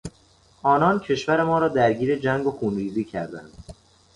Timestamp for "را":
1.59-1.67